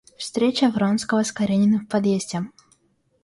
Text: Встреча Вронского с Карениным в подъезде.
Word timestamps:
Встреча 0.17 0.69
Вронского 0.71 1.23
с 1.23 1.31
Карениным 1.31 1.81
в 1.85 1.87
подъезде. 1.87 2.41